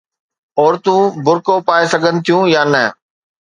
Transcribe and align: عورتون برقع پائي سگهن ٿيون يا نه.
عورتون 0.59 1.01
برقع 1.25 1.57
پائي 1.67 1.85
سگهن 1.91 2.15
ٿيون 2.25 2.43
يا 2.55 2.61
نه. 2.73 2.83